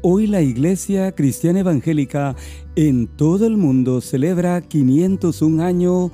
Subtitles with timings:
[0.00, 2.36] Hoy la Iglesia Cristiana Evangélica
[2.76, 6.12] en todo el mundo celebra 501 años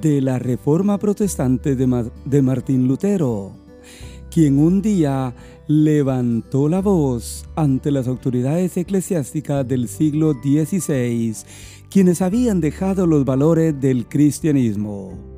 [0.00, 3.52] de la Reforma Protestante de, Martín Lutero,
[4.30, 5.34] quien un día
[5.68, 11.36] levantó la voz ante las autoridades eclesiásticas del siglo XVI,
[11.90, 15.35] quienes habían dejado los valores del cristianismo.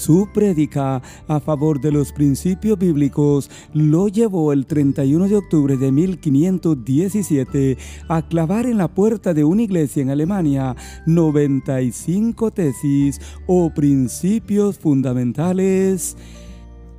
[0.00, 5.92] Su prédica a favor de los principios bíblicos lo llevó el 31 de octubre de
[5.92, 7.76] 1517
[8.08, 10.74] a clavar en la puerta de una iglesia en Alemania
[11.04, 16.16] 95 tesis o principios fundamentales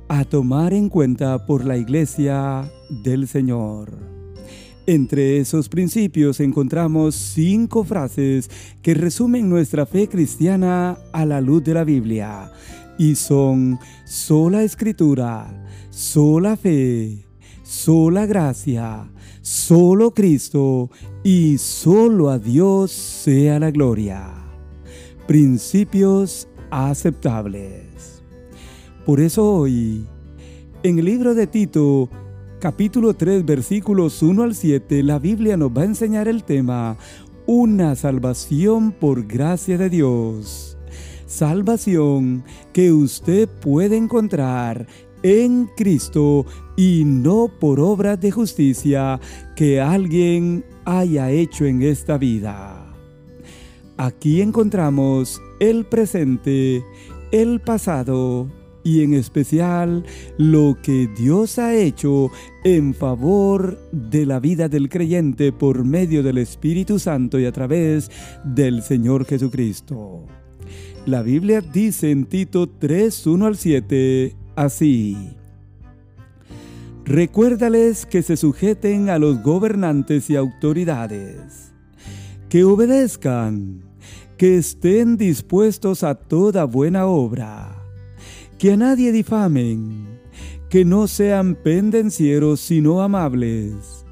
[0.06, 4.21] a tomar en cuenta por la iglesia del Señor.
[4.86, 8.50] Entre esos principios encontramos cinco frases
[8.82, 12.50] que resumen nuestra fe cristiana a la luz de la Biblia
[12.98, 17.24] y son sola escritura, sola fe,
[17.62, 19.08] sola gracia,
[19.40, 20.90] solo Cristo
[21.22, 24.34] y solo a Dios sea la gloria.
[25.28, 28.24] Principios aceptables.
[29.06, 30.04] Por eso hoy,
[30.82, 32.10] en el libro de Tito,
[32.62, 36.96] capítulo 3, versículos 1 al 7, la Biblia nos va a enseñar el tema,
[37.44, 40.78] una salvación por gracia de Dios
[41.26, 44.86] salvación que usted puede encontrar
[45.24, 46.46] en Cristo
[46.76, 49.18] y no por obras de justicia
[49.56, 52.94] que alguien haya hecho en esta vida.
[53.96, 56.84] Aquí encontramos el presente,
[57.32, 58.46] el pasado
[58.84, 60.04] y en especial
[60.38, 62.30] lo que Dios ha hecho
[62.64, 68.10] en favor de la vida del creyente por medio del Espíritu Santo y a través
[68.44, 70.24] del Señor Jesucristo.
[71.06, 75.36] La Biblia dice en Tito 3, 1 al 7 así.
[77.04, 81.72] Recuérdales que se sujeten a los gobernantes y autoridades,
[82.48, 83.82] que obedezcan,
[84.36, 87.81] que estén dispuestos a toda buena obra,
[88.62, 90.20] que a nadie difamen,
[90.70, 94.06] que no sean pendencieros sino amables,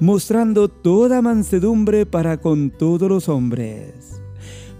[0.00, 4.20] mostrando toda mansedumbre para con todos los hombres.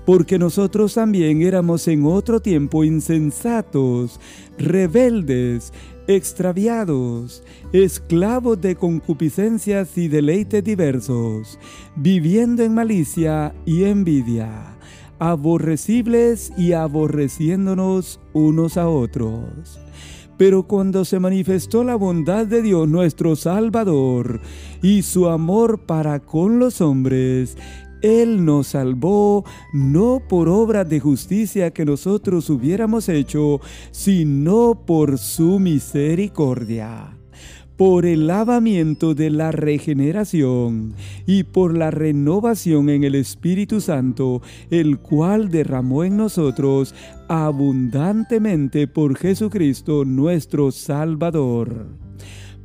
[0.05, 4.19] Porque nosotros también éramos en otro tiempo insensatos,
[4.59, 5.73] rebeldes,
[6.09, 11.61] extraviados, esclavos de concupiscencias y deleites diversos,
[11.95, 14.72] viviendo en malicia y envidia,
[15.23, 19.81] aborrecibles y aborreciéndonos unos a otros.
[20.37, 24.41] Pero cuando se manifestó la bondad de Dios nuestro Salvador
[24.83, 27.57] y su amor para con los hombres,
[28.03, 33.61] él nos salvó no por obras de justicia que nosotros hubiéramos hecho,
[33.93, 37.17] sino por su misericordia
[37.83, 40.95] por el lavamiento de la regeneración
[41.27, 46.95] y por la renovación en el Espíritu Santo, el cual derramó en nosotros
[47.27, 51.89] abundantemente por Jesucristo nuestro Salvador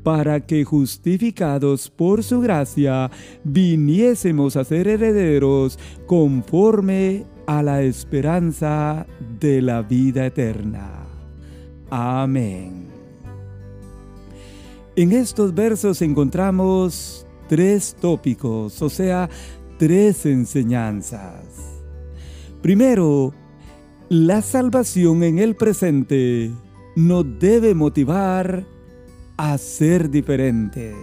[0.03, 3.09] para que justificados por su gracia
[3.43, 9.07] viniésemos a ser herederos conforme a la esperanza
[9.39, 11.07] de la vida eterna.
[11.89, 12.96] Amén.
[14.97, 19.29] En estos versos encontramos tres tópicos, o sea,
[19.77, 21.45] tres enseñanzas.
[22.63, 23.31] Primero,
[24.09, 26.51] la salvación en el presente
[26.95, 28.65] nos debe motivar
[29.37, 30.95] a ser diferentes.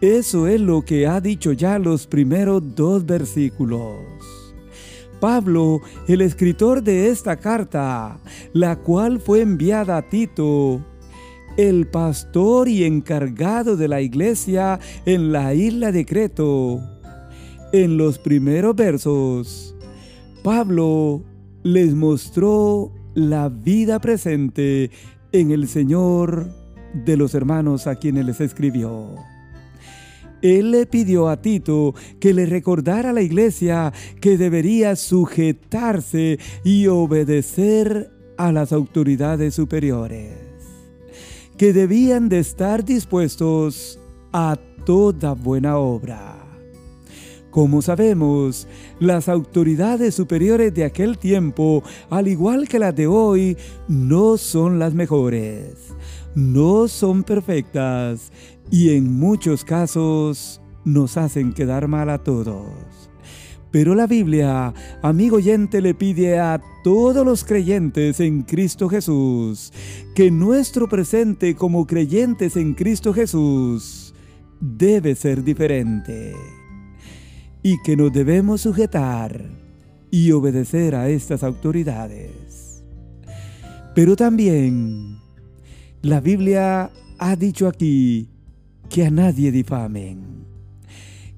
[0.00, 3.98] Eso es lo que ha dicho ya los primeros dos versículos.
[5.18, 8.20] Pablo, el escritor de esta carta,
[8.52, 10.80] la cual fue enviada a Tito,
[11.56, 16.80] el pastor y encargado de la iglesia en la isla de Creto,
[17.72, 19.76] en los primeros versos,
[20.42, 21.22] Pablo
[21.62, 24.90] les mostró la vida presente
[25.32, 26.48] en el Señor
[26.94, 29.14] de los hermanos a quienes les escribió.
[30.42, 36.86] Él le pidió a Tito que le recordara a la iglesia que debería sujetarse y
[36.86, 40.49] obedecer a las autoridades superiores,
[41.60, 44.00] que debían de estar dispuestos
[44.32, 46.38] a toda buena obra.
[47.50, 48.66] Como sabemos,
[48.98, 53.58] las autoridades superiores de aquel tiempo, al igual que las de hoy,
[53.88, 55.92] no son las mejores
[56.34, 58.30] no son perfectas
[58.70, 63.09] y en muchos casos nos hacen quedar mal a todos.
[63.70, 69.72] Pero la Biblia, amigo oyente, le pide a todos los creyentes en Cristo Jesús
[70.14, 74.12] que nuestro presente como creyentes en Cristo Jesús
[74.60, 76.34] debe ser diferente
[77.62, 79.44] y que nos debemos sujetar
[80.10, 82.82] y obedecer a estas autoridades.
[83.94, 85.18] Pero también
[86.02, 88.28] la Biblia ha dicho aquí
[88.88, 90.29] que a nadie difamen,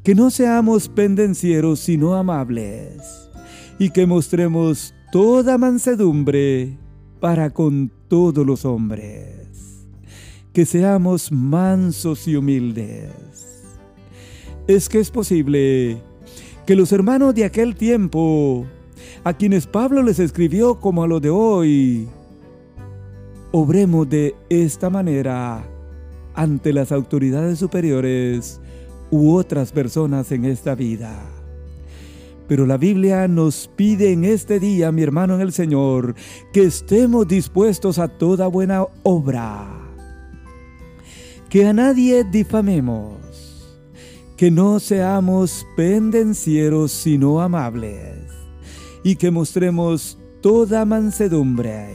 [0.03, 3.31] que no seamos pendencieros sino amables
[3.79, 6.77] y que mostremos toda mansedumbre
[7.21, 9.87] para con todos los hombres,
[10.53, 13.11] que seamos mansos y humildes.
[14.67, 15.99] Es que es posible
[16.67, 18.67] que los hermanos de aquel tiempo,
[19.25, 22.09] a quienes Pablo les escribió como a los de hoy,
[23.53, 25.65] obremos de esta manera
[26.35, 28.61] ante las autoridades superiores
[29.13, 31.15] u otras personas en esta vida.
[32.49, 36.15] Pero la Biblia nos pide en este día, mi hermano en el Señor,
[36.53, 39.69] que estemos dispuestos a toda buena obra,
[41.49, 43.79] que a nadie difamemos,
[44.37, 48.17] que no seamos pendencieros sino amables,
[49.05, 51.91] y que mostremos toda mansedumbre,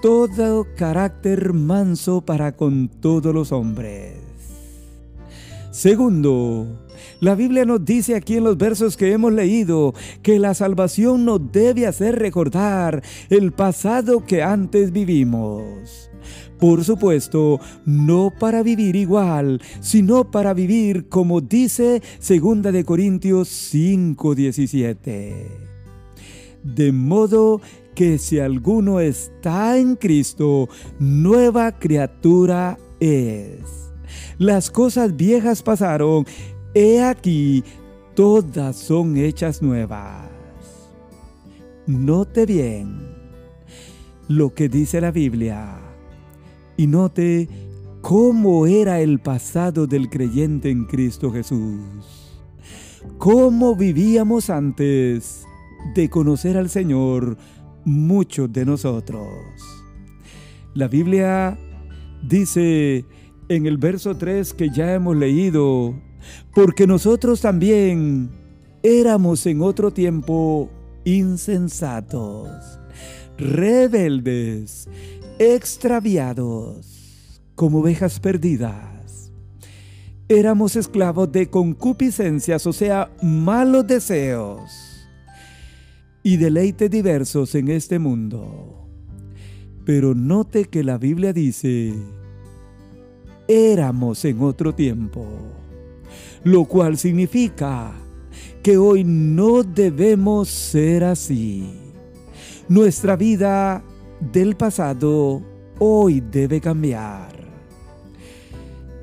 [0.00, 4.23] todo carácter manso para con todos los hombres.
[5.74, 6.86] Segundo,
[7.18, 9.92] la Biblia nos dice aquí en los versos que hemos leído
[10.22, 16.12] que la salvación nos debe hacer recordar el pasado que antes vivimos.
[16.60, 25.48] Por supuesto, no para vivir igual, sino para vivir como dice 2 de Corintios 5:17.
[26.62, 27.60] De modo
[27.96, 30.68] que si alguno está en Cristo,
[31.00, 33.93] nueva criatura es.
[34.38, 36.26] Las cosas viejas pasaron,
[36.74, 37.64] he aquí,
[38.14, 40.28] todas son hechas nuevas.
[41.86, 43.14] Note bien
[44.28, 45.78] lo que dice la Biblia
[46.76, 47.48] y note
[48.00, 52.40] cómo era el pasado del creyente en Cristo Jesús.
[53.18, 55.44] Cómo vivíamos antes
[55.94, 57.36] de conocer al Señor
[57.84, 59.28] muchos de nosotros.
[60.74, 61.58] La Biblia
[62.22, 63.04] dice
[63.48, 65.94] en el verso 3 que ya hemos leído,
[66.54, 68.30] porque nosotros también
[68.82, 70.70] éramos en otro tiempo
[71.04, 72.48] insensatos,
[73.36, 74.88] rebeldes,
[75.38, 79.32] extraviados, como ovejas perdidas.
[80.28, 85.06] Éramos esclavos de concupiscencias, o sea, malos deseos
[86.22, 88.88] y deleites diversos en este mundo.
[89.84, 91.92] Pero note que la Biblia dice,
[93.48, 95.26] éramos en otro tiempo,
[96.42, 97.92] lo cual significa
[98.62, 101.68] que hoy no debemos ser así.
[102.68, 103.82] Nuestra vida
[104.32, 105.42] del pasado
[105.78, 107.34] hoy debe cambiar.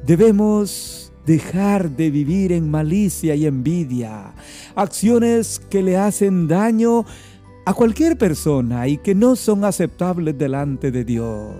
[0.05, 4.33] Debemos dejar de vivir en malicia y envidia,
[4.75, 7.05] acciones que le hacen daño
[7.65, 11.53] a cualquier persona y que no son aceptables delante de Dios.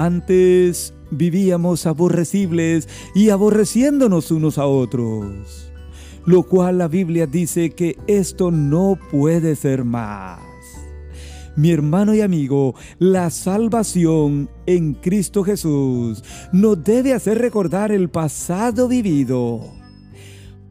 [0.00, 5.70] Antes vivíamos aborrecibles y aborreciéndonos unos a otros,
[6.24, 10.40] lo cual la Biblia dice que esto no puede ser más.
[11.54, 18.88] Mi hermano y amigo, la salvación en Cristo Jesús nos debe hacer recordar el pasado
[18.88, 19.60] vivido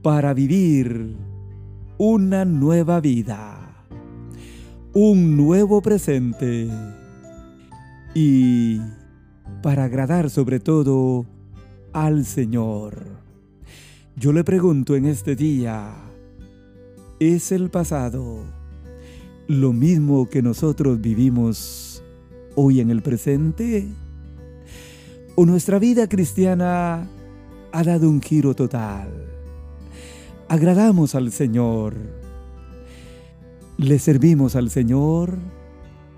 [0.02, 1.16] para vivir
[2.00, 3.86] una nueva vida,
[4.96, 6.68] un nuevo presente
[8.16, 8.80] y
[9.62, 11.26] para agradar sobre todo
[11.94, 13.06] al Señor.
[14.16, 15.94] Yo le pregunto en este día,
[17.20, 18.44] ¿es el pasado
[19.48, 22.04] lo mismo que nosotros vivimos
[22.56, 23.88] hoy en el presente?
[25.36, 27.08] ¿O nuestra vida cristiana
[27.72, 29.10] ha dado un giro total?
[30.50, 31.96] ¿Agradamos al Señor?
[33.78, 35.38] ¿Le servimos al Señor?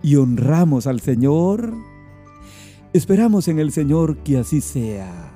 [0.01, 1.90] ¿Y honramos al Señor?
[2.93, 5.31] Esperamos en el Señor que así sea.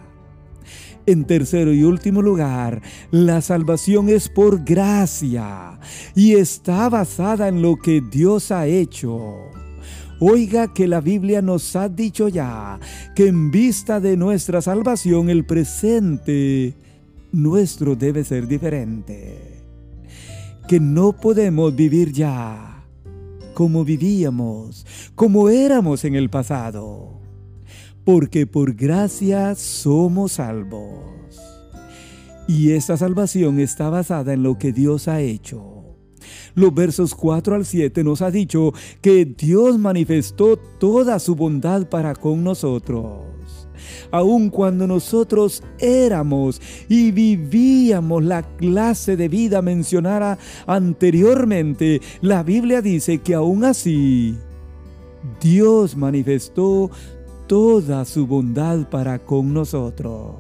[1.05, 2.81] En tercero y último lugar,
[3.12, 5.79] la salvación es por gracia
[6.15, 9.35] y está basada en lo que Dios ha hecho.
[10.19, 12.77] Oiga que la Biblia nos ha dicho ya
[13.15, 16.74] que en vista de nuestra salvación el presente
[17.31, 19.62] nuestro debe ser diferente.
[20.67, 22.83] Que no podemos vivir ya
[23.53, 24.85] como vivíamos,
[25.15, 27.25] como éramos en el pasado
[28.05, 31.01] porque por gracia somos salvos.
[32.47, 35.97] Y esta salvación está basada en lo que Dios ha hecho.
[36.53, 38.71] Los versos 4 al 7 nos ha dicho
[39.01, 43.24] que Dios manifestó toda su bondad para con nosotros.
[44.12, 53.19] aun cuando nosotros éramos y vivíamos la clase de vida mencionada anteriormente, la Biblia dice
[53.19, 54.38] que aún así
[55.41, 56.89] Dios manifestó
[57.48, 60.36] toda su bondad para con nosotros.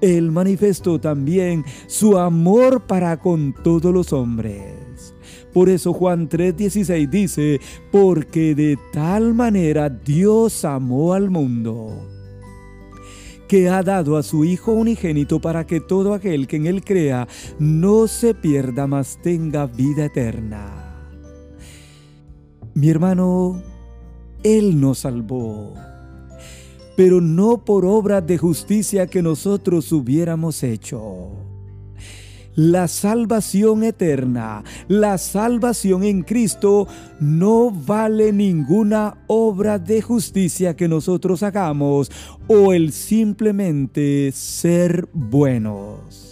[0.00, 5.14] Él manifestó también su amor para con todos los hombres.
[5.52, 12.06] Por eso Juan 3:16 dice, porque de tal manera Dios amó al mundo,
[13.48, 17.26] que ha dado a su Hijo unigénito para que todo aquel que en Él crea
[17.58, 20.84] no se pierda, mas tenga vida eterna.
[22.74, 23.60] Mi hermano,
[24.42, 25.74] Él nos salvó
[26.98, 31.28] pero no por obras de justicia que nosotros hubiéramos hecho.
[32.56, 36.88] La salvación eterna, la salvación en Cristo,
[37.20, 42.10] no vale ninguna obra de justicia que nosotros hagamos
[42.48, 46.27] o el simplemente ser buenos.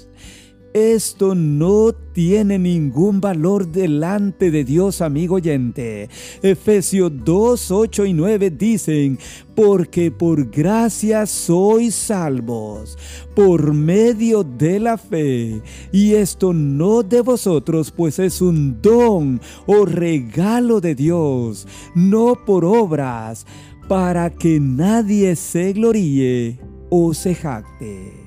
[0.76, 6.11] Esto no tiene ningún valor delante de Dios, amigo oyente.
[6.42, 9.18] Efesios 2, 8 y 9 dicen,
[9.54, 12.99] porque por gracia sois salvos,
[13.35, 15.62] por medio de la fe.
[15.92, 22.66] Y esto no de vosotros, pues es un don o regalo de Dios, no por
[22.66, 23.47] obras,
[23.88, 28.25] para que nadie se gloríe o se jacte.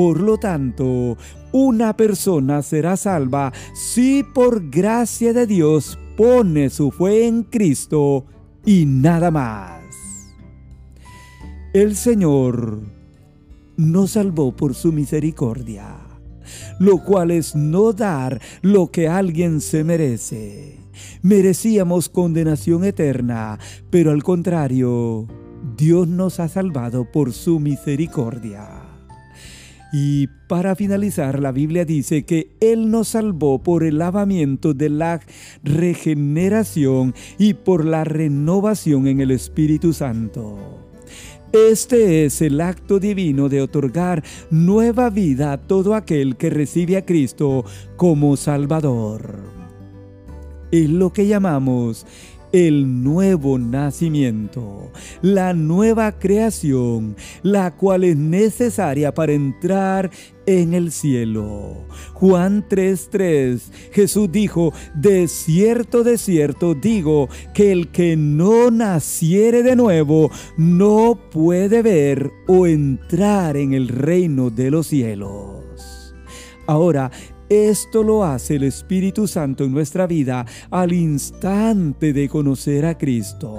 [0.00, 1.18] Por lo tanto,
[1.52, 8.24] una persona será salva si por gracia de Dios pone su fe en Cristo
[8.64, 9.82] y nada más.
[11.74, 12.80] El Señor
[13.76, 15.98] nos salvó por su misericordia,
[16.78, 20.78] lo cual es no dar lo que alguien se merece.
[21.20, 23.58] Merecíamos condenación eterna,
[23.90, 25.26] pero al contrario,
[25.76, 28.79] Dios nos ha salvado por su misericordia.
[29.92, 35.20] Y para finalizar, la Biblia dice que Él nos salvó por el lavamiento de la
[35.64, 40.80] regeneración y por la renovación en el Espíritu Santo.
[41.52, 47.04] Este es el acto divino de otorgar nueva vida a todo aquel que recibe a
[47.04, 47.64] Cristo
[47.96, 49.40] como Salvador.
[50.70, 52.06] Es lo que llamamos
[52.52, 54.90] el nuevo nacimiento,
[55.22, 60.10] la nueva creación, la cual es necesaria para entrar
[60.46, 61.86] en el cielo.
[62.14, 63.60] Juan 3:3
[63.92, 71.18] Jesús dijo, de cierto, de cierto digo que el que no naciere de nuevo no
[71.30, 76.14] puede ver o entrar en el reino de los cielos.
[76.66, 77.10] Ahora,
[77.50, 83.58] esto lo hace el Espíritu Santo en nuestra vida al instante de conocer a Cristo.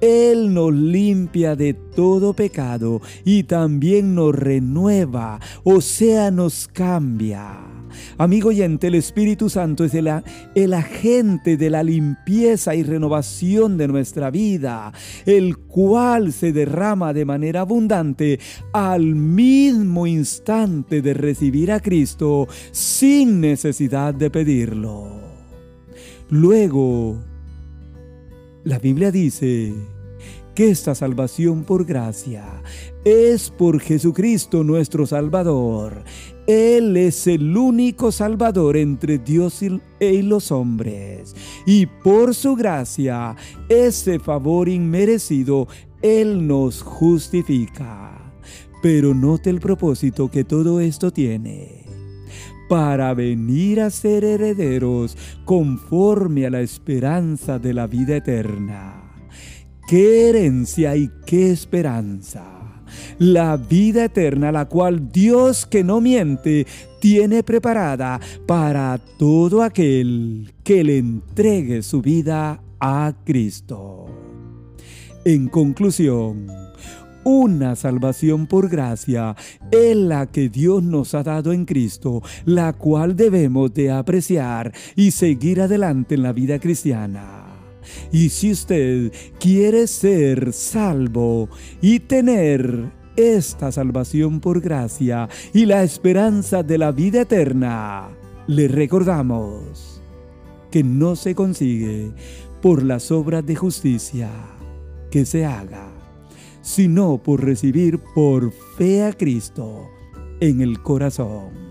[0.00, 7.79] Él nos limpia de todo pecado y también nos renueva, o sea, nos cambia.
[8.18, 10.10] Amigo oyente, el Espíritu Santo es el,
[10.54, 14.92] el, agente de la limpieza y renovación de nuestra vida,
[15.26, 18.38] el cual se derrama de manera abundante
[18.72, 25.08] al mismo instante de recibir a Cristo sin necesidad de pedirlo.
[26.28, 27.18] Luego,
[28.64, 29.72] la Biblia dice
[30.54, 32.44] que esta salvación por gracia
[33.04, 36.04] es por Jesucristo nuestro Salvador.
[36.46, 41.34] Él es el único Salvador entre Dios y los hombres.
[41.66, 43.36] Y por su gracia,
[43.68, 45.68] ese favor inmerecido,
[46.02, 48.32] Él nos justifica.
[48.82, 51.80] Pero note el propósito que todo esto tiene
[52.68, 59.12] para venir a ser herederos conforme a la esperanza de la vida eterna.
[59.88, 62.59] ¡Qué herencia y qué esperanza!
[63.18, 66.66] La vida eterna, la cual Dios que no miente
[67.00, 74.06] tiene preparada para todo aquel que le entregue su vida a Cristo.
[75.24, 76.46] En conclusión,
[77.24, 79.36] una salvación por gracia
[79.70, 85.10] es la que Dios nos ha dado en Cristo, la cual debemos de apreciar y
[85.10, 87.49] seguir adelante en la vida cristiana.
[88.12, 91.48] Y si usted quiere ser salvo
[91.80, 98.08] y tener esta salvación por gracia y la esperanza de la vida eterna,
[98.46, 100.02] le recordamos
[100.70, 102.12] que no se consigue
[102.62, 104.30] por las obras de justicia
[105.10, 105.90] que se haga,
[106.62, 109.88] sino por recibir por fe a Cristo
[110.40, 111.69] en el corazón.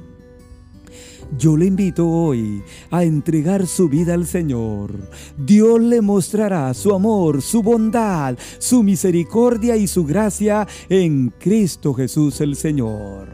[1.37, 4.93] Yo le invito hoy a entregar su vida al Señor.
[5.37, 12.41] Dios le mostrará su amor, su bondad, su misericordia y su gracia en Cristo Jesús
[12.41, 13.29] el Señor.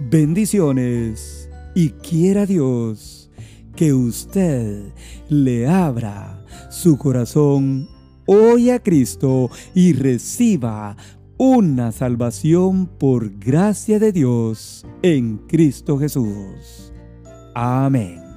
[0.00, 3.30] Bendiciones y quiera Dios
[3.74, 4.92] que usted
[5.28, 7.88] le abra su corazón
[8.26, 10.96] hoy a Cristo y reciba
[11.36, 16.87] una salvación por gracia de Dios en Cristo Jesús.
[17.60, 18.27] Amén.